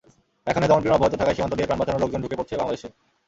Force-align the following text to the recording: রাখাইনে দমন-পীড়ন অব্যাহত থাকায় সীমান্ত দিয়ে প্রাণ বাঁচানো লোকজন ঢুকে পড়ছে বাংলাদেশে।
রাখাইনে 0.47 0.69
দমন-পীড়ন 0.69 0.95
অব্যাহত 0.97 1.13
থাকায় 1.21 1.35
সীমান্ত 1.37 1.53
দিয়ে 1.57 1.67
প্রাণ 1.69 1.79
বাঁচানো 1.81 2.01
লোকজন 2.03 2.19
ঢুকে 2.23 2.37
পড়ছে 2.39 2.55
বাংলাদেশে। 2.59 2.87